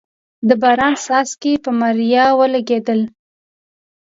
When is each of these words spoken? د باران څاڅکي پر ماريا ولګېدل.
د 0.47 0.49
باران 0.61 0.93
څاڅکي 1.03 1.53
پر 1.63 1.71
ماريا 1.79 2.25
ولګېدل. 2.39 3.01